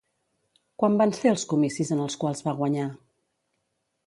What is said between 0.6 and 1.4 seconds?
Quan van ser